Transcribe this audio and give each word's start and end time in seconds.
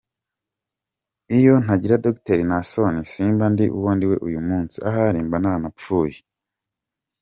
Iyo 1.37 1.53
ntagira 1.63 2.01
Dr 2.05 2.39
Naasson 2.49 2.95
simba 3.11 3.45
ndi 3.53 3.65
uwo 3.77 3.91
ndiwe 3.97 4.15
uyu 4.27 4.39
munsi, 4.47 4.77
ahari 4.89 5.19
mba 5.27 5.37
naranapfuye. 5.39 6.17